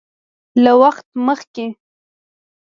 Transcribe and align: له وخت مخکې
له 0.63 0.71
وخت 0.81 1.05
مخکې 1.27 1.65